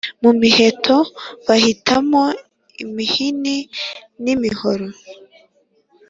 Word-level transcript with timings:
mu 0.23 0.31
miheto 0.39 0.97
bahitamo 1.45 2.23
imihini 2.83 3.55
n’imihoro 4.23 4.87